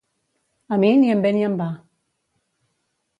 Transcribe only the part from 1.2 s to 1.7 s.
ve ni em va.